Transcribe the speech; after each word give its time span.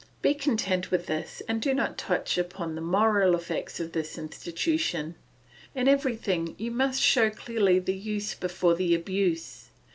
Be 0.23 0.33
content 0.33 0.89
with 0.89 1.05
this, 1.05 1.43
and 1.47 1.61
do 1.61 1.75
not 1.75 1.95
touch 1.95 2.35
upon 2.35 2.73
the 2.73 2.81
moral 2.81 3.35
effects 3.35 3.79
of 3.79 3.91
this 3.91 4.17
institution. 4.17 5.13
In 5.75 5.87
everything 5.87 6.55
you 6.57 6.71
must 6.71 6.99
show 7.03 7.29
clearly 7.29 7.77
the 7.77 7.93
use 7.93 8.33
before 8.33 8.73
the 8.73 8.95
abuse. 8.95 9.69